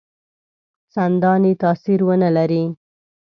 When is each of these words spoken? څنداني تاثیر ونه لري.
څنداني 0.93 1.53
تاثیر 1.61 1.99
ونه 2.07 2.29
لري. 2.37 2.63